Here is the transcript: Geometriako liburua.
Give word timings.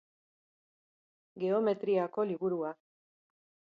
Geometriako 1.43 2.19
liburua. 2.31 2.73